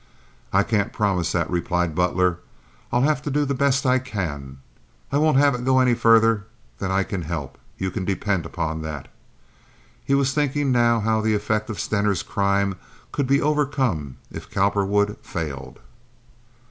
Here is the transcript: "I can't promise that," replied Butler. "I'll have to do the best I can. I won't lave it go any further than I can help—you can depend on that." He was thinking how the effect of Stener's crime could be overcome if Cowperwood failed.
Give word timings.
"I 0.51 0.63
can't 0.63 0.91
promise 0.91 1.31
that," 1.31 1.47
replied 1.47 1.93
Butler. 1.93 2.39
"I'll 2.91 3.03
have 3.03 3.21
to 3.21 3.29
do 3.29 3.45
the 3.45 3.53
best 3.53 3.85
I 3.85 3.99
can. 3.99 4.57
I 5.11 5.19
won't 5.19 5.37
lave 5.37 5.53
it 5.53 5.63
go 5.63 5.77
any 5.77 5.93
further 5.93 6.47
than 6.79 6.89
I 6.89 7.03
can 7.03 7.21
help—you 7.21 7.91
can 7.91 8.03
depend 8.03 8.47
on 8.57 8.81
that." 8.81 9.09
He 10.03 10.15
was 10.15 10.33
thinking 10.33 10.73
how 10.73 11.21
the 11.21 11.35
effect 11.35 11.69
of 11.69 11.79
Stener's 11.79 12.23
crime 12.23 12.77
could 13.11 13.27
be 13.27 13.43
overcome 13.43 14.17
if 14.31 14.49
Cowperwood 14.49 15.17
failed. 15.21 15.77